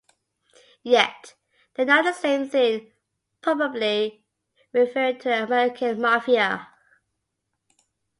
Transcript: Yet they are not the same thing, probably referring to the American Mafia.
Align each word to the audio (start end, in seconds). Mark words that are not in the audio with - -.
Yet 0.81 1.35
they 1.75 1.83
are 1.83 1.85
not 1.85 2.05
the 2.05 2.11
same 2.13 2.49
thing, 2.49 2.91
probably 3.39 4.25
referring 4.73 5.19
to 5.19 5.29
the 5.29 5.43
American 5.43 6.01
Mafia. 6.01 6.69